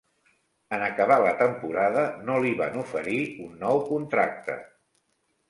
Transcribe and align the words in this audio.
En 0.77 0.85
acabar 0.85 1.17
la 1.23 1.33
temporada 1.41 2.05
no 2.31 2.39
li 2.47 2.55
van 2.63 2.81
oferir 2.85 3.19
un 3.45 3.53
nou 3.67 3.85
contracte. 3.93 4.59